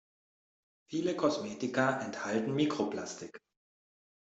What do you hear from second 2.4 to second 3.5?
Mikroplastik.